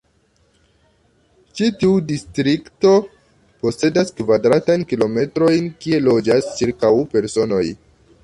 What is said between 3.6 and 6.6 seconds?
posedas kvadratajn kilometrojn, kie loĝas